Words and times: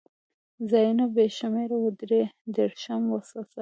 ځایونه 0.69 1.05
بې 1.13 1.25
شمېره 1.37 1.77
و، 1.79 1.85
درې 1.99 2.21
دېرشم 2.55 3.01
فصل. 3.27 3.47